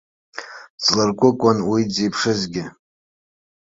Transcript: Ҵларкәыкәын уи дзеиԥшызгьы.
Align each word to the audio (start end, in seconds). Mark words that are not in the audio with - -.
Ҵларкәыкәын 0.83 1.57
уи 1.69 1.81
дзеиԥшызгьы. 1.89 2.63